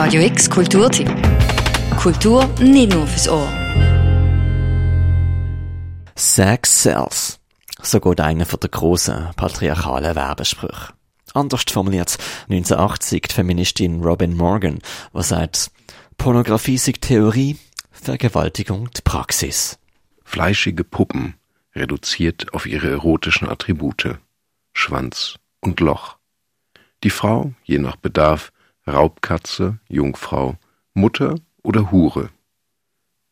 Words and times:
Radio 0.00 0.22
X 0.22 0.48
Kulturtipp. 0.48 1.08
Kultur 1.96 2.46
nicht 2.60 2.92
nur 2.92 3.04
fürs 3.04 3.28
Ohr. 3.28 3.48
Sex 6.14 6.84
sells. 6.84 7.40
So 7.82 7.98
geht 7.98 8.20
einer 8.20 8.46
von 8.46 8.60
der 8.60 8.70
grossen 8.70 9.30
patriarchalen 9.34 10.14
Werbesprüche. 10.14 10.92
Anders 11.34 11.64
formuliert 11.68 12.16
1980 12.42 13.22
die 13.22 13.34
Feministin 13.34 14.00
Robin 14.00 14.36
Morgan, 14.36 14.78
was 15.12 15.30
sagt, 15.30 15.72
Pornografie 16.16 16.78
sei 16.78 16.92
Theorie, 16.92 17.56
Vergewaltigung 17.90 18.90
die 18.96 19.02
Praxis. 19.02 19.80
Fleischige 20.22 20.84
Puppen, 20.84 21.34
reduziert 21.74 22.54
auf 22.54 22.66
ihre 22.66 22.88
erotischen 22.88 23.48
Attribute, 23.48 24.16
Schwanz 24.72 25.40
und 25.60 25.80
Loch. 25.80 26.18
Die 27.02 27.10
Frau, 27.10 27.52
je 27.64 27.78
nach 27.78 27.96
Bedarf, 27.96 28.52
Raubkatze, 28.88 29.78
Jungfrau, 29.88 30.56
Mutter 30.94 31.36
oder 31.62 31.90
Hure. 31.90 32.30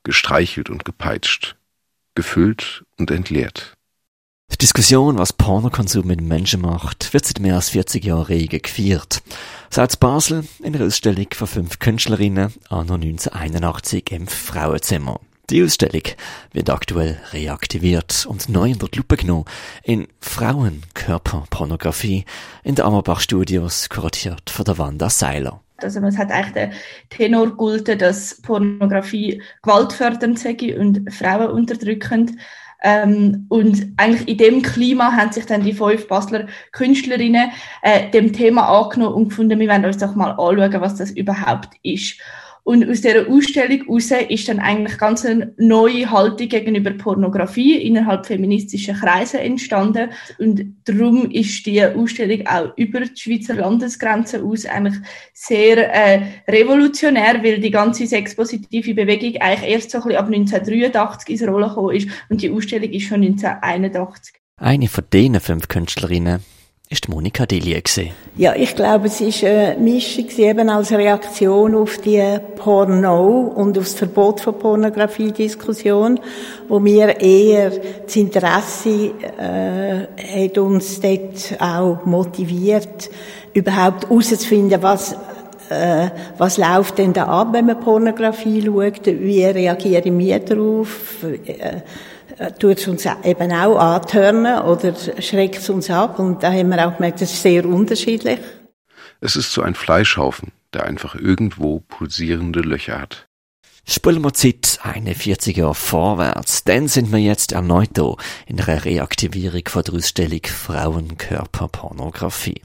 Gestreichelt 0.04 0.70
und 0.70 0.84
gepeitscht, 0.84 1.56
gefüllt 2.14 2.84
und 2.98 3.10
entleert. 3.10 3.76
Die 4.52 4.58
Diskussion, 4.58 5.18
was 5.18 5.32
Pornokonsum 5.32 6.06
mit 6.06 6.20
Menschen 6.20 6.60
macht, 6.60 7.12
wird 7.12 7.26
seit 7.26 7.40
mehr 7.40 7.56
als 7.56 7.70
40 7.70 8.04
Jahren 8.04 8.22
rege 8.22 8.60
gefeiert. 8.60 9.22
Seit 9.70 9.98
Basel 9.98 10.46
in 10.60 10.74
einer 10.74 10.86
Ausstellung 10.86 11.26
von 11.32 11.48
fünf 11.48 11.78
Künstlerinnen 11.80 12.52
anno 12.68 12.94
1981 12.94 14.12
im 14.12 14.28
Frauenzimmer. 14.28 15.20
Die 15.48 15.62
Ausstellung 15.62 16.02
wird 16.52 16.70
aktuell 16.70 17.20
reaktiviert 17.32 18.26
und 18.28 18.48
neu 18.48 18.72
unter 18.72 18.88
die 18.88 18.98
Lupe 18.98 19.16
genommen 19.16 19.44
in 19.84 20.08
Frauenkörperpornografie 20.20 22.24
in 22.64 22.74
der 22.74 22.84
Ammerbach 22.84 23.20
Studios, 23.20 23.88
kuratiert 23.88 24.50
von 24.50 24.64
der 24.64 24.76
Wanda 24.78 25.08
Seiler. 25.08 25.60
Also 25.76 26.00
es 26.00 26.18
hat 26.18 26.32
eigentlich 26.32 26.52
den 26.52 26.72
Tenor 27.10 27.56
gehalten, 27.56 27.96
dass 27.96 28.42
Pornografie 28.42 29.40
gewaltfördernd 29.62 30.36
sei 30.36 30.56
und 30.76 31.12
Frauen 31.12 31.52
unterdrückend. 31.52 32.32
Ähm, 32.82 33.46
und 33.48 33.92
eigentlich 33.96 34.28
in 34.28 34.38
dem 34.38 34.62
Klima 34.62 35.12
haben 35.12 35.30
sich 35.30 35.46
dann 35.46 35.62
die 35.62 35.74
fünf 35.74 36.08
Basler 36.08 36.48
Künstlerinnen 36.72 37.52
äh, 37.82 38.10
dem 38.10 38.32
Thema 38.32 38.68
angenommen 38.68 39.14
und 39.14 39.28
gefunden, 39.28 39.60
wir 39.60 39.68
wollen 39.68 39.84
uns 39.84 39.98
doch 39.98 40.16
mal 40.16 40.32
anschauen, 40.32 40.80
was 40.80 40.96
das 40.96 41.12
überhaupt 41.12 41.76
ist. 41.84 42.18
Und 42.66 42.90
aus 42.90 43.00
dieser 43.00 43.28
Ausstellung 43.28 43.84
heraus 43.86 44.10
ist 44.28 44.48
dann 44.48 44.58
eigentlich 44.58 44.98
ganz 44.98 45.24
eine 45.24 45.54
neue 45.56 46.10
Haltung 46.10 46.48
gegenüber 46.48 46.90
Pornografie 46.90 47.76
innerhalb 47.76 48.26
feministischer 48.26 48.94
Kreise 48.94 49.38
entstanden. 49.38 50.10
Und 50.40 50.74
darum 50.84 51.30
ist 51.30 51.64
die 51.64 51.84
Ausstellung 51.84 52.44
auch 52.48 52.76
über 52.76 53.02
die 53.02 53.16
Schweizer 53.16 53.54
Landesgrenzen 53.54 54.42
aus 54.42 54.66
eigentlich 54.66 54.96
sehr 55.32 55.94
äh, 55.94 56.22
revolutionär, 56.48 57.40
weil 57.44 57.60
die 57.60 57.70
ganze 57.70 58.04
sexpositive 58.04 58.94
Bewegung 58.94 59.40
eigentlich 59.40 59.70
erst 59.70 59.92
so 59.92 59.98
ein 59.98 60.02
bisschen 60.02 60.18
ab 60.18 60.26
1983 60.26 61.28
ins 61.28 61.46
Rollen 61.46 61.68
gekommen 61.68 61.94
ist 61.94 62.08
und 62.30 62.42
die 62.42 62.50
Ausstellung 62.50 62.90
ist 62.90 63.04
schon 63.04 63.22
1981. 63.22 64.34
Eine 64.56 64.88
von 64.88 65.04
diesen 65.12 65.38
fünf 65.38 65.68
Künstlerinnen 65.68 66.40
ist 66.88 67.08
Monika 67.08 67.46
gesehen. 67.46 68.12
Ja, 68.36 68.54
ich 68.54 68.76
glaube, 68.76 69.08
es 69.08 69.20
ist 69.20 69.42
eine 69.42 69.76
Mischung 69.78 70.28
eben 70.38 70.68
als 70.68 70.92
Reaktion 70.92 71.74
auf 71.74 71.98
die 71.98 72.22
Porno 72.54 73.52
und 73.56 73.76
auf 73.76 73.84
das 73.84 73.94
Verbot 73.94 74.40
von 74.40 74.58
Pornografie-Diskussion, 74.58 76.20
wo 76.68 76.78
mir 76.78 77.20
eher 77.20 77.70
das 78.04 78.14
Interesse 78.14 79.10
äh, 79.38 80.46
hat 80.46 80.58
uns 80.58 81.00
dort 81.00 81.60
auch 81.60 82.04
motiviert, 82.04 83.10
überhaupt 83.52 84.04
herauszufinden, 84.04 84.80
was 84.82 85.16
äh, 85.70 86.10
was 86.38 86.58
läuft 86.58 86.98
denn 86.98 87.12
da 87.12 87.26
ab, 87.26 87.48
wenn 87.52 87.66
man 87.66 87.80
Pornografie 87.80 88.62
schaut? 88.64 89.06
Wie 89.06 89.44
reagieren 89.44 90.18
wir 90.18 90.40
darauf? 90.40 91.24
Äh, 91.24 91.82
äh, 92.38 92.52
tut 92.52 92.78
es 92.78 92.86
uns 92.86 93.06
eben 93.24 93.52
auch 93.52 93.78
antörnen 93.78 94.62
oder 94.62 94.94
schreckt 95.20 95.58
es 95.58 95.68
uns 95.70 95.90
ab. 95.90 96.18
Und 96.18 96.42
da 96.42 96.52
haben 96.52 96.68
wir 96.68 96.86
auch 96.86 96.96
gemerkt, 96.96 97.22
das 97.22 97.32
ist 97.32 97.40
sehr 97.42 97.64
unterschiedlich. 97.64 98.38
Es 99.20 99.36
ist 99.36 99.52
so 99.52 99.62
ein 99.62 99.74
Fleischhaufen, 99.74 100.52
der 100.74 100.84
einfach 100.84 101.14
irgendwo 101.14 101.80
pulsierende 101.80 102.60
Löcher 102.60 103.00
hat. 103.00 103.26
Spulen 103.88 104.20
wir 104.22 104.34
Zeit 104.34 104.80
41 104.82 105.56
Jahre 105.56 105.76
vorwärts, 105.76 106.64
dann 106.64 106.88
sind 106.88 107.12
wir 107.12 107.20
jetzt 107.20 107.52
erneut 107.52 107.90
da 107.92 108.16
in 108.46 108.60
einer 108.60 108.84
Reaktivierung 108.84 109.62
von 109.68 109.84
der 109.84 109.94
Ausstellung 109.94 110.40
Frauenkörperpornografie. 110.44 112.62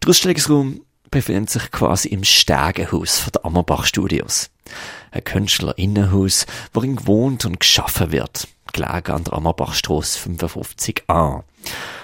Der 0.00 0.10
Ausstellungsraum 0.10 0.82
befindet 1.14 1.48
sich 1.48 1.70
quasi 1.70 2.08
im 2.08 2.24
Stegenhaus 2.24 3.20
von 3.20 3.30
der 3.32 3.44
Ammerbach 3.44 3.84
Studios. 3.86 4.50
Ein 5.12 5.22
Künstlerinnenhaus, 5.22 6.44
worin 6.72 6.96
gewohnt 6.96 7.44
und 7.44 7.60
geschaffen 7.60 8.10
wird 8.10 8.48
gelegen 8.72 9.12
an 9.12 9.22
der 9.22 9.34
Ammerbachstrasse 9.34 10.28
55a. 10.28 11.44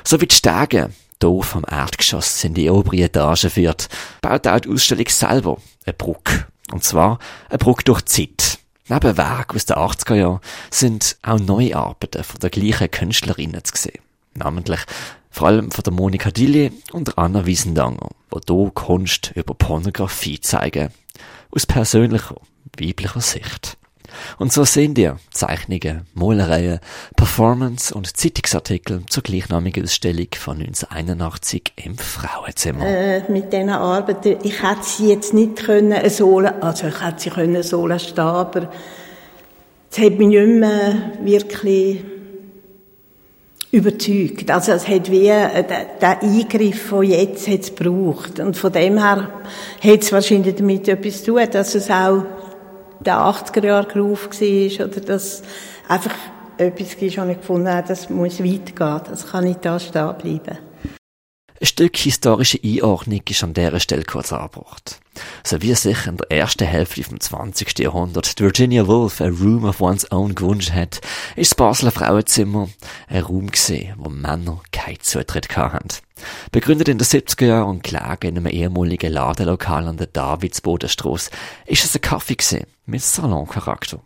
So 0.05 0.21
wie 0.21 0.27
die 0.29 0.35
Stege 0.37 0.91
hier 1.21 1.43
vom 1.43 1.65
Erdgeschoss 1.69 2.45
in 2.45 2.55
die 2.55 2.71
obere 2.71 3.03
Etage 3.03 3.49
führt, 3.49 3.89
baut 4.23 4.47
auch 4.47 4.61
die 4.61 4.69
Ausstellung 4.69 5.09
selber 5.09 5.59
eine 5.85 5.93
Brücke. 5.93 6.47
Und 6.71 6.85
zwar 6.85 7.19
eine 7.49 7.59
Brücke 7.59 7.83
durch 7.83 8.03
die 8.03 8.37
Zeit. 8.37 8.59
Neben 8.89 9.17
Werk 9.17 9.57
aus 9.57 9.67
den 9.67 9.77
80er 9.77 10.15
Jahren 10.15 10.41
sind 10.71 11.17
auch 11.23 11.41
neue 11.41 11.77
Arbeiten 11.77 12.23
von 12.23 12.39
der 12.39 12.51
gleichen 12.51 12.91
Künstlerinnen 12.91 13.65
zu 13.65 13.77
sehen. 13.77 14.01
Namentlich 14.35 14.81
vor 15.31 15.49
allem 15.49 15.71
von 15.71 15.83
der 15.83 15.93
Monika 15.93 16.31
Dillier 16.31 16.71
und 16.93 17.17
Anna 17.17 17.47
Wiesendanger, 17.47 18.11
die 18.35 18.53
hier 18.53 18.71
Kunst 18.75 19.33
über 19.35 19.55
Pornografie 19.55 20.41
zeigen. 20.41 20.91
Aus 21.51 21.67
persönlicher, 21.67 22.37
weiblicher 22.79 23.21
Sicht. 23.21 23.77
Und 24.39 24.53
so 24.53 24.65
sehen 24.65 24.95
ihr 24.97 25.17
Zeichnungen, 25.31 26.07
Malereien, 26.15 26.81
Performance 27.17 27.95
und 27.95 28.17
Zeitungsartikel 28.17 29.05
zur 29.09 29.23
gleichnamigen 29.23 29.85
Ausstellung 29.85 30.29
von 30.37 30.59
1981 30.59 31.73
im 31.77 31.97
Frauenzimmer. 31.97 32.87
Äh, 32.87 33.31
mit 33.31 33.53
diesen 33.53 33.71
Arbeiten, 33.71 34.39
ich 34.43 34.63
hätte 34.63 34.83
sie 34.83 35.09
jetzt 35.11 35.33
nicht 35.33 35.57
können 35.57 36.11
so, 36.11 36.39
also 36.39 36.89
ich 36.89 37.01
hätte 37.01 37.21
sie 37.21 37.31
können 37.31 37.63
so 37.63 37.87
stehen, 37.99 38.19
aber 38.19 38.71
es 39.91 39.99
hat 39.99 40.19
mich 40.19 40.29
nicht 40.29 40.47
mehr 40.47 41.13
wirklich 41.23 42.01
überzeugt. 43.73 44.51
Also 44.51 44.73
es 44.73 44.89
hat 44.89 45.11
wie, 45.11 45.29
äh, 45.29 45.65
der 46.01 46.23
Eingriff 46.23 46.89
von 46.89 47.05
jetzt 47.05 47.49
hat 47.49 47.61
es 47.61 47.75
gebraucht. 47.75 48.41
Und 48.41 48.57
von 48.57 48.73
dem 48.73 48.99
her 48.99 49.29
hat 49.83 50.03
es 50.03 50.13
wahrscheinlich 50.13 50.57
damit 50.57 50.89
etwas 50.89 51.23
zu 51.23 51.33
tun, 51.33 51.49
dass 51.51 51.75
es 51.75 51.91
auch 51.91 52.25
der 53.01 53.17
80er 53.17 53.65
Jahre 53.65 53.89
Groove 53.89 54.29
war 54.29 54.87
oder 54.87 55.01
dass 55.01 55.43
einfach 55.89 56.15
etwas 56.59 56.95
ist, 56.95 57.17
wo 57.17 57.25
ich 57.25 57.39
gefunden 57.39 57.69
habe, 57.69 57.89
das 57.89 58.11
muss 58.11 58.41
weitergehen, 58.41 59.01
das 59.09 59.31
kann 59.31 59.45
nicht 59.45 59.65
da 59.65 59.79
stehen 59.79 60.15
bleiben. 60.19 60.59
Ein 61.61 61.67
Stück 61.67 61.97
historische 61.97 62.59
Einordnung 62.63 63.21
ist 63.29 63.43
an 63.43 63.55
dieser 63.55 63.81
Stelle 63.81 64.05
kurz 64.05 64.33
angebracht. 64.33 65.00
So 65.43 65.61
wie 65.63 65.75
sich 65.75 66.07
in 66.07 66.17
der 66.17 66.31
ersten 66.31 66.67
Hälfte 66.67 67.03
vom 67.03 67.19
20. 67.19 67.79
Jahrhundert 67.79 68.39
Virginia 68.39 68.87
Woolf 68.87 69.21
a 69.21 69.27
Room 69.27 69.65
of 69.65 69.81
One's 69.81 70.11
Own 70.13 70.35
gewünscht 70.35 70.73
hat, 70.73 71.01
ist 71.37 71.53
das 71.53 71.57
Basler 71.57 71.91
Frauenzimmer 71.91 72.69
ein 73.09 73.23
Raum 73.23 73.51
gesehen, 73.51 73.95
wo 73.99 74.09
Männer 74.09 74.61
keinen 74.73 75.01
Zutritt 75.01 75.57
hatten. 75.57 75.89
Begründet 76.53 76.89
in 76.89 76.99
den 76.99 77.07
70er 77.07 77.47
Jahren 77.47 77.69
und 77.69 77.83
gelegen 77.83 78.37
in 78.37 78.37
einem 78.37 78.47
ehemaligen 78.47 79.13
Ladenlokal 79.13 79.89
an 79.89 79.97
der 79.97 80.07
Davidsbodenstrasse, 80.07 81.31
ist 81.67 81.85
es 81.85 81.95
ein 81.95 82.03
Kaffee 82.03 82.37
gesehen 82.37 82.67
mit 82.87 83.03
Saloncharakter. 83.03 84.01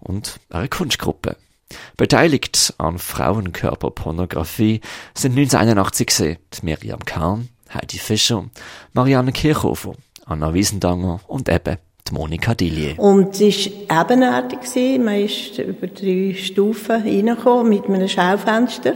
Und 0.00 0.40
eine 0.50 0.68
Kunstgruppe. 0.68 1.36
Beteiligt 1.96 2.74
an 2.78 2.98
Frauenkörperpornografie 2.98 4.80
sind 5.14 5.32
1981 5.32 6.06
gesehen 6.06 6.38
Miriam 6.62 7.04
Kahn, 7.04 7.48
Heidi 7.72 7.98
Fischer, 7.98 8.48
Marianne 8.92 9.32
Kirchhofer, 9.32 9.94
Anna 10.26 10.52
Wiesendanger 10.52 11.20
und 11.28 11.48
eben 11.48 11.76
die 12.08 12.14
Monika 12.14 12.54
Dillier. 12.54 12.98
Und 12.98 13.40
es 13.40 13.70
war 13.88 14.02
ebenerdig. 14.02 14.58
Man 14.98 15.20
ist 15.20 15.58
über 15.58 15.86
drei 15.86 16.34
Stufen 16.34 17.02
reingekommen 17.02 17.68
mit 17.68 17.86
einem 17.86 18.08
Schaufenster. 18.08 18.94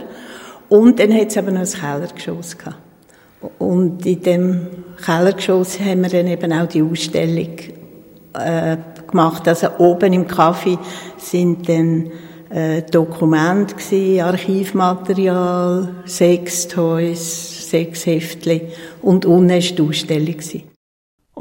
Und 0.69 0.99
dann 0.99 1.13
hat 1.13 1.27
es 1.27 1.37
eben 1.37 1.53
noch 1.53 1.61
ein 1.61 1.67
Kellergeschoss 1.67 2.57
gehabt. 2.57 2.77
Und 3.59 4.05
in 4.05 4.21
dem 4.21 4.67
Kellergeschoss 5.03 5.79
haben 5.79 6.03
wir 6.03 6.09
dann 6.09 6.27
eben 6.27 6.53
auch 6.53 6.67
die 6.67 6.83
Ausstellung 6.83 7.57
äh, 8.33 8.77
gemacht. 9.07 9.47
Also 9.47 9.67
oben 9.79 10.13
im 10.13 10.27
Kaffee 10.27 10.77
sind 11.17 11.67
dann 11.67 12.11
äh, 12.49 12.83
Dokumente 12.83 13.75
gewesen, 13.75 14.21
Archivmaterial, 14.21 15.95
Sextoys, 16.05 17.69
Sexheftli 17.69 18.67
und 19.01 19.25
unten 19.25 19.49
war 19.49 19.59
die 19.59 19.81
Ausstellung. 19.81 20.37
Gewesen. 20.37 20.70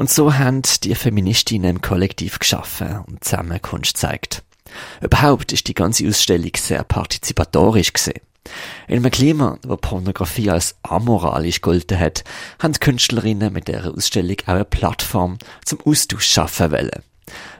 Und 0.00 0.08
so 0.08 0.32
haben 0.32 0.62
die 0.82 0.94
Feministinnen 0.94 1.76
im 1.76 1.82
Kollektiv 1.82 2.38
geschaffen 2.38 3.00
und 3.06 3.23
zusammen 3.23 3.61
Kunst 3.61 3.97
gezeigt. 3.97 4.43
Überhaupt 5.02 5.52
ist 5.52 5.69
die 5.69 5.75
ganze 5.75 6.08
Ausstellung 6.08 6.52
sehr 6.56 6.85
partizipatorisch 6.85 7.93
gesehen. 7.93 8.23
In 8.88 8.97
einem 8.97 9.11
Klima, 9.11 9.58
wo 9.62 9.76
Pornografie 9.76 10.49
als 10.49 10.75
amoralisch 10.82 11.61
gelten 11.61 12.00
hat, 12.00 12.25
haben 12.61 12.73
Künstlerinnen 12.73 13.52
mit 13.52 13.69
dieser 13.69 13.93
Ausstellung 13.94 14.37
auch 14.47 14.55
eine 14.55 14.64
Plattform 14.64 15.37
zum 15.67 15.82
Austausch 15.82 16.25
schaffen 16.25 16.73
wollen. 16.73 17.02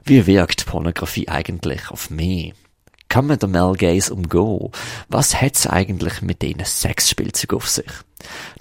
Wie 0.05 0.27
wirkt 0.27 0.65
Pornografie 0.65 1.29
eigentlich 1.29 1.91
auf 1.91 2.09
mich? 2.09 2.55
Kann 3.11 3.27
man 3.27 3.41
den 3.41 3.51
Male 3.51 3.77
Gaze 3.77 4.15
umgehen? 4.15 4.71
Was 5.09 5.35
hat's 5.35 5.67
eigentlich 5.67 6.23
mit 6.23 6.43
diesen 6.43 6.65
Sexspielzeugen 6.65 7.57
auf 7.57 7.69
sich? 7.69 7.91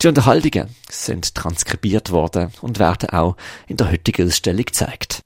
Die 0.01 0.07
Unterhaltungen 0.07 0.67
sind 0.89 1.35
transkribiert 1.35 2.09
worden 2.09 2.51
und 2.61 2.79
werden 2.79 3.11
auch 3.11 3.37
in 3.67 3.77
der 3.77 3.91
heutigen 3.91 4.27
Ausstellung 4.27 4.65
gezeigt. 4.65 5.21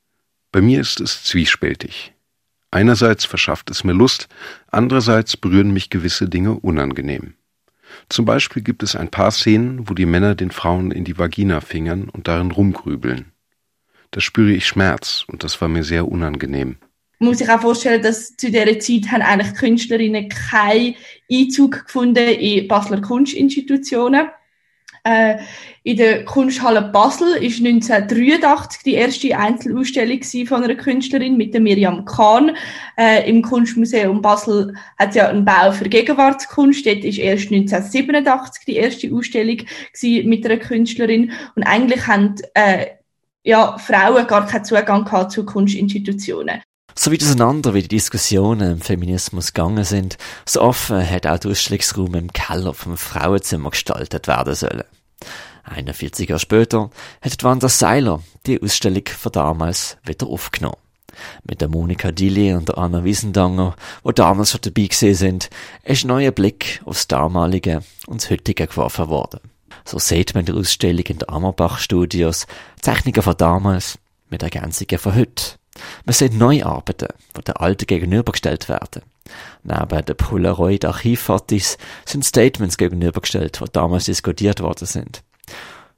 Bei 0.52 0.60
mir 0.60 0.82
ist 0.82 1.00
es 1.00 1.24
zwiespältig. 1.24 2.12
Einerseits 2.70 3.24
verschafft 3.24 3.72
es 3.72 3.86
mir 3.86 3.94
Lust, 3.94 4.28
andererseits 4.68 5.38
berühren 5.38 5.72
mich 5.72 5.90
gewisse 5.90 6.28
Dinge 6.28 6.56
unangenehm. 6.60 7.36
Zum 8.10 8.26
Beispiel 8.26 8.62
gibt 8.62 8.84
es 8.84 8.94
ein 8.94 9.10
paar 9.10 9.32
Szenen, 9.32 9.88
wo 9.88 9.94
die 9.94 10.06
Männer 10.06 10.36
den 10.36 10.52
Frauen 10.52 10.92
in 10.92 11.06
die 11.06 11.18
Vagina 11.18 11.62
fingern 11.62 12.10
und 12.10 12.28
darin 12.28 12.52
rumgrübeln. 12.52 13.32
Da 14.12 14.20
spüre 14.20 14.52
ich 14.52 14.68
Schmerz 14.68 15.24
und 15.28 15.46
das 15.46 15.62
war 15.62 15.70
mir 15.70 15.86
sehr 15.86 16.10
unangenehm. 16.10 16.76
Man 17.24 17.30
muss 17.30 17.38
sich 17.38 17.50
auch 17.50 17.62
vorstellen, 17.62 18.02
dass 18.02 18.36
zu 18.36 18.52
dieser 18.52 18.78
Zeit 18.80 19.10
haben 19.10 19.22
eigentlich 19.22 19.54
Künstlerinnen 19.54 20.28
keinen 20.28 20.96
Einzug 21.32 21.86
gefunden 21.86 22.18
in 22.18 22.68
Basler 22.68 23.00
Kunstinstitutionen. 23.00 24.28
Äh, 25.06 25.38
in 25.84 25.96
der 25.96 26.26
Kunsthalle 26.26 26.82
Basel 26.82 27.36
ist 27.42 27.64
1983 27.64 28.84
die 28.84 28.96
erste 28.96 29.38
Einzelausstellung 29.38 30.22
von 30.46 30.66
einer 30.66 30.76
Künstlerin 30.76 31.38
mit 31.38 31.54
der 31.54 31.62
Miriam 31.62 32.04
Kahn. 32.04 32.58
Äh, 32.98 33.30
Im 33.30 33.42
Kunstmuseum 33.42 34.22
Basel 34.22 34.76
hat 35.00 35.12
es 35.12 35.16
ja 35.16 35.30
einen 35.30 35.46
Bau 35.46 35.72
für 35.72 35.88
Gegenwartskunst. 35.88 36.86
Dort 36.86 37.06
ist 37.06 37.20
erst 37.20 37.54
1987 37.54 38.66
die 38.66 38.76
erste 38.76 39.14
Ausstellung 39.14 39.60
mit 40.26 40.46
einer 40.46 40.58
Künstlerin. 40.58 41.32
Und 41.56 41.64
eigentlich 41.64 42.06
haben 42.06 42.36
äh, 42.54 42.88
ja, 43.44 43.78
Frauen 43.78 44.28
gar 44.28 44.46
keinen 44.46 44.66
Zugang 44.66 45.30
zu 45.30 45.46
Kunstinstitutionen. 45.46 46.62
So 46.96 47.12
wie 47.12 47.20
auseinander 47.20 47.74
wie 47.74 47.82
die 47.82 47.88
Diskussionen 47.88 48.74
im 48.74 48.82
Feminismus 48.82 49.54
gegangen 49.54 49.84
sind, 49.84 50.18
so 50.46 50.62
offen 50.62 51.10
hat 51.10 51.26
auch 51.26 51.40
der 51.40 51.52
Ausstellungsraum 51.52 52.14
im 52.16 52.34
Keller 52.34 52.74
vom 52.74 52.98
Frauenzimmer 52.98 53.72
gestaltet 53.72 54.28
werden 54.28 54.54
sollen. 54.54 54.84
41 55.64 56.30
Jahre 56.30 56.40
später 56.40 56.90
hat 57.22 57.44
Wanda 57.44 57.70
Seiler 57.70 58.22
die 58.46 58.62
Ausstellung 58.62 59.04
von 59.08 59.32
damals 59.32 59.98
wieder 60.06 60.28
aufgenommen. 60.28 60.78
Mit 61.48 61.62
der 61.62 61.70
Monika 61.70 62.12
Dilly 62.12 62.54
und 62.54 62.70
der 62.70 62.78
Anna 62.78 63.04
Wiesendanger, 63.04 63.76
wo 64.04 64.12
damals 64.12 64.52
schon 64.52 64.62
dabei 64.62 64.88
gesehen 64.88 65.16
sind, 65.16 65.50
ist 65.84 66.04
ein 66.04 66.08
neuer 66.08 66.32
Blick 66.32 66.82
aufs 66.86 67.08
damalige 67.08 67.84
und 68.08 68.22
das 68.22 68.30
heutige 68.30 68.68
geworfen 68.68 69.10
worden. 69.10 69.40
So 69.86 70.00
sieht 70.00 70.34
man 70.34 70.42
in 70.42 70.46
der 70.48 70.56
Ausstellung 70.56 71.06
in 71.06 71.20
der 71.20 71.30
Ammerbach 71.30 71.80
Studios 71.80 72.48
Zeichnungen 72.82 73.22
von 73.22 73.38
damals 73.38 74.00
mit 74.30 74.44
Ergänzungen 74.44 74.98
von 74.98 75.16
heute. 75.16 75.56
Man 76.06 76.14
sieht 76.14 76.34
neue 76.34 76.66
Arbeiten, 76.66 77.08
die 77.38 77.44
den 77.44 77.56
alten 77.56 77.86
gegenübergestellt 77.86 78.70
werden. 78.70 79.02
Neben 79.64 80.06
den 80.06 80.18
Polaroid-Archivfotos 80.18 81.78
sind 82.06 82.26
Statements 82.26 82.78
gegenübergestellt, 82.78 83.60
die 83.62 83.72
damals 83.72 84.06
diskutiert 84.06 84.60
worden 84.60 84.86
sind. 84.86 85.24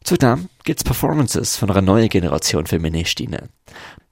Zudem 0.03 0.49
gibt 0.63 0.79
es 0.79 0.83
Performances 0.83 1.57
von 1.57 1.71
einer 1.71 1.81
neuen 1.81 2.09
Generation 2.09 2.67
Feministinnen. 2.67 3.49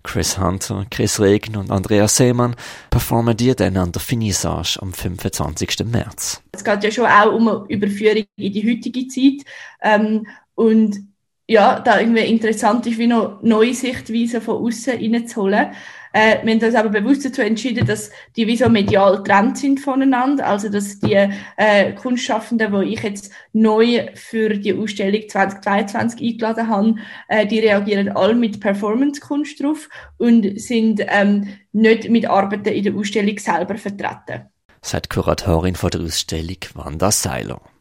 Chris 0.01 0.37
Hunter, 0.37 0.85
Chris 0.89 1.19
Regen 1.19 1.55
und 1.55 1.71
Andrea 1.71 2.07
Seemann 2.07 2.55
performen 2.89 3.37
die 3.37 3.55
dann 3.55 3.77
an 3.77 3.91
der 3.91 4.01
Finissage 4.01 4.77
am 4.81 4.91
25. 4.91 5.85
März. 5.85 6.41
Es 6.51 6.63
geht 6.63 6.83
ja 6.83 6.91
schon 6.91 7.05
auch 7.05 7.33
um 7.33 7.47
eine 7.47 7.65
Überführung 7.69 8.25
in 8.35 8.53
die 8.53 8.69
heutige 8.69 9.07
Zeit. 9.07 9.45
Ähm, 9.81 10.27
und 10.55 10.97
ja, 11.47 11.79
da 11.79 11.99
irgendwie 11.99 12.25
interessant 12.25 12.87
ist, 12.87 12.97
wie 12.97 13.07
noch 13.07 13.41
neue 13.41 13.73
Sichtweisen 13.73 14.41
von 14.41 14.65
außen 14.65 14.93
reinzuholen. 14.93 15.71
Äh, 16.13 16.45
wir 16.45 16.53
haben 16.53 16.63
uns 16.63 16.75
aber 16.75 16.89
bewusst 16.89 17.25
dazu 17.25 17.41
entschieden, 17.41 17.85
dass 17.87 18.11
die 18.35 18.45
wie 18.45 18.55
so 18.55 18.69
medial 18.69 19.17
getrennt 19.17 19.57
sind 19.57 19.79
voneinander. 19.79 20.47
Also, 20.47 20.69
dass 20.69 20.99
die 20.99 21.27
äh, 21.57 21.93
Kunstschaffenden, 21.93 22.71
die 22.71 22.93
ich 22.93 23.01
jetzt 23.01 23.31
neu 23.51 24.07
für 24.13 24.49
die 24.49 24.73
Ausstellung 24.73 25.27
2022 25.27 26.21
eingeladen 26.21 26.69
habe, 26.69 26.95
äh, 27.27 27.47
die 27.47 27.59
reagieren 27.59 28.09
alle 28.09 28.35
mit 28.35 28.59
Performance-Kunst 28.59 29.61
drauf 29.61 29.89
und 30.17 30.61
sind 30.61 31.01
ähm, 31.07 31.49
nicht 31.71 32.09
mit 32.09 32.27
Arbeiten 32.29 32.69
in 32.69 32.83
der 32.83 32.95
Ausstellung 32.95 33.37
selber 33.39 33.75
vertreten. 33.75 34.49
Sagt 34.83 35.09
Kuratorin 35.09 35.75
von 35.75 35.89
der 35.89 36.01
Ausstellung 36.01 36.57
Wanda 36.75 37.11
Seiler. 37.11 37.72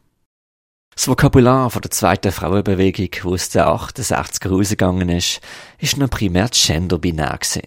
Das 0.95 1.07
Vokabular 1.07 1.69
von 1.71 1.81
der 1.81 1.91
zweiten 1.91 2.31
Frauenbewegung, 2.31 3.09
die 3.11 3.21
aus 3.23 3.49
den 3.49 3.63
68er 3.63 4.49
rausgegangen 4.49 5.09
ist, 5.09 5.41
ist 5.79 5.97
noch 5.97 6.09
primär 6.09 6.49
genderbinär 6.49 7.37
gewesen. 7.39 7.63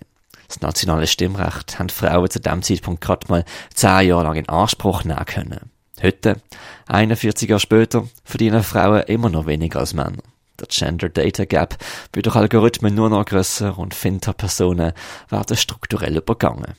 Das 0.46 0.60
nationale 0.60 1.08
Stimmrecht 1.08 1.78
haben 1.78 1.88
Frauen 1.88 2.30
zu 2.30 2.38
dem 2.38 2.62
Zeitpunkt 2.62 3.00
gerade 3.00 3.26
mal 3.28 3.44
zehn 3.74 4.08
Jahre 4.08 4.22
lang 4.22 4.36
in 4.36 4.48
Anspruch 4.48 5.02
nehmen 5.02 5.24
können. 5.26 5.70
Heute, 6.00 6.40
41 6.86 7.48
Jahre 7.48 7.60
später, 7.60 8.06
verdienen 8.22 8.62
Frauen 8.62 9.02
immer 9.02 9.28
noch 9.28 9.46
weniger 9.46 9.80
als 9.80 9.92
Männer. 9.92 10.22
Der 10.60 10.68
Gender 10.68 11.08
Data 11.08 11.44
Gap 11.44 11.76
wird 12.12 12.26
durch 12.26 12.36
Algorithmen 12.36 12.94
nur 12.94 13.10
noch 13.10 13.24
grösser 13.24 13.76
und 13.76 13.94
Finter-Personen 13.94 14.92
werden 15.28 15.56
strukturell 15.56 16.16
übergangen. 16.16 16.74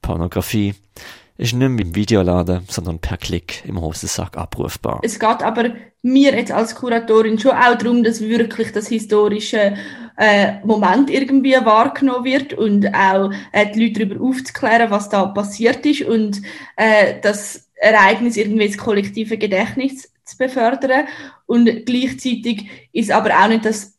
Pornografie 0.00 0.74
ist 1.38 1.52
nicht 1.52 1.68
mehr 1.68 1.84
im 1.84 1.94
Videoladen, 1.94 2.62
sondern 2.68 2.98
per 2.98 3.16
Klick 3.16 3.62
im 3.66 3.80
Hosensack 3.80 4.36
abrufbar. 4.36 5.00
Es 5.02 5.18
geht 5.18 5.42
aber 5.42 5.74
mir 6.02 6.34
jetzt 6.34 6.52
als 6.52 6.74
Kuratorin 6.74 7.38
schon 7.38 7.52
auch 7.52 7.76
darum, 7.76 8.02
dass 8.02 8.20
wirklich 8.20 8.72
das 8.72 8.88
historische 8.88 9.74
äh, 10.16 10.64
Moment 10.64 11.10
irgendwie 11.10 11.52
wahrgenommen 11.52 12.24
wird 12.24 12.54
und 12.54 12.86
auch 12.94 13.30
äh, 13.52 13.70
die 13.72 13.86
Leute 13.86 14.06
darüber 14.06 14.24
aufzuklären, 14.24 14.90
was 14.90 15.08
da 15.08 15.26
passiert 15.26 15.84
ist 15.84 16.02
und 16.02 16.40
äh, 16.76 17.20
das 17.20 17.68
Ereignis 17.74 18.36
irgendwie 18.36 18.66
ins 18.66 18.78
kollektive 18.78 19.36
Gedächtnis 19.36 20.10
zu 20.24 20.38
befördern. 20.38 21.06
Und 21.44 21.86
gleichzeitig 21.86 22.68
ist 22.92 23.10
aber 23.10 23.30
auch 23.30 23.48
nicht 23.48 23.64
das 23.64 23.95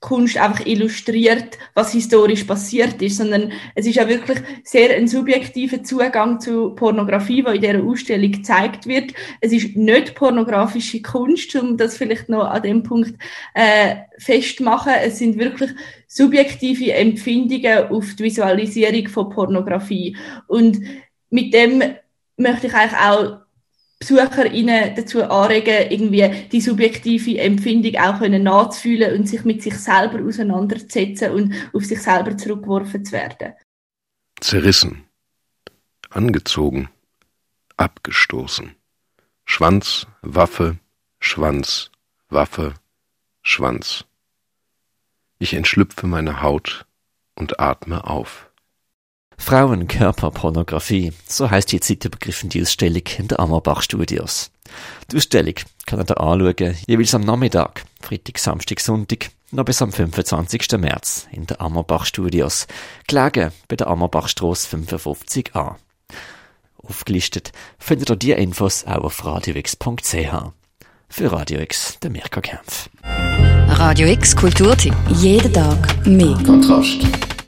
Kunst 0.00 0.38
einfach 0.38 0.64
illustriert, 0.64 1.58
was 1.74 1.92
historisch 1.92 2.44
passiert 2.44 3.02
ist, 3.02 3.18
sondern 3.18 3.52
es 3.74 3.86
ist 3.86 3.96
ja 3.96 4.08
wirklich 4.08 4.38
sehr 4.64 4.96
ein 4.96 5.06
subjektiver 5.06 5.82
Zugang 5.82 6.40
zu 6.40 6.74
Pornografie, 6.74 7.42
der 7.42 7.54
in 7.54 7.60
dieser 7.60 7.84
Ausstellung 7.84 8.32
gezeigt 8.32 8.86
wird. 8.86 9.12
Es 9.42 9.52
ist 9.52 9.76
nicht 9.76 10.14
pornografische 10.14 11.02
Kunst, 11.02 11.54
um 11.54 11.76
das 11.76 11.98
vielleicht 11.98 12.30
noch 12.30 12.44
an 12.44 12.62
dem 12.62 12.82
Punkt 12.82 13.14
äh, 13.54 13.96
festmachen. 14.16 14.94
Es 15.02 15.18
sind 15.18 15.38
wirklich 15.38 15.70
subjektive 16.08 16.94
Empfindungen 16.94 17.88
auf 17.90 18.14
die 18.14 18.24
Visualisierung 18.24 19.06
von 19.08 19.28
Pornografie. 19.28 20.16
Und 20.46 20.80
mit 21.28 21.52
dem 21.52 21.82
möchte 22.38 22.68
ich 22.68 22.74
eigentlich 22.74 23.00
auch 23.00 23.40
BesucherInnen 24.00 24.94
dazu 24.96 25.22
anregen, 25.22 25.90
irgendwie 25.90 26.48
die 26.48 26.60
subjektive 26.60 27.38
Empfindung 27.38 27.96
auch 27.96 28.18
können 28.18 28.42
nachzufühlen 28.42 29.14
und 29.18 29.28
sich 29.28 29.44
mit 29.44 29.62
sich 29.62 29.74
selber 29.74 30.24
auseinanderzusetzen 30.26 31.32
und 31.32 31.54
auf 31.74 31.84
sich 31.84 32.02
selber 32.02 32.36
zurückgeworfen 32.36 33.04
zu 33.04 33.12
werden. 33.12 33.52
Zerrissen, 34.40 35.04
angezogen, 36.08 36.88
abgestoßen. 37.76 38.74
Schwanz, 39.44 40.06
Waffe, 40.22 40.78
Schwanz, 41.18 41.90
Waffe, 42.30 42.74
Schwanz. 43.42 44.06
Ich 45.38 45.52
entschlüpfe 45.52 46.06
meine 46.06 46.40
Haut 46.42 46.86
und 47.34 47.60
atme 47.60 48.04
auf. 48.04 48.49
Frauenkörperpornografie, 49.40 51.12
so 51.26 51.50
heißt 51.50 51.72
die 51.72 51.80
Zeitübergriff 51.80 52.44
in 52.44 52.50
die 52.50 52.62
Ausstellung 52.62 53.02
in 53.18 53.26
der 53.26 53.40
Ammerbach 53.40 53.82
Studios. 53.82 54.50
Die 55.10 55.16
Ausstellung 55.16 55.54
kann 55.86 56.04
da 56.04 56.14
anschauen, 56.14 56.76
jeweils 56.86 57.14
am 57.14 57.22
Nachmittag, 57.22 57.84
Freitag, 58.00 58.38
Samstag, 58.38 58.80
Sonntag, 58.80 59.30
noch 59.50 59.64
bis 59.64 59.82
am 59.82 59.92
25. 59.92 60.78
März 60.78 61.26
in 61.32 61.46
der 61.46 61.60
Ammerbach 61.60 62.04
Studios, 62.04 62.66
gelegen 63.08 63.50
bei 63.66 63.76
der 63.76 63.88
Ammerbachstrasse 63.88 64.76
55a. 64.76 65.76
Aufgelistet 66.76 67.52
findet 67.78 68.10
ihr 68.10 68.16
die 68.16 68.32
Infos 68.32 68.84
auch 68.84 69.04
auf 69.04 69.24
radiox.ch. 69.24 70.52
Für 71.08 71.32
Radio 71.32 71.60
X, 71.60 71.98
der 72.00 72.10
Mirka 72.10 72.40
Kempf. 72.40 72.88
Radio 73.68 74.06
X 74.08 74.36
Kulturtipp. 74.36 74.94
Jeden 75.08 75.52
Tag 75.52 76.06
mehr. 76.06 76.38
Kontrast. 76.44 77.29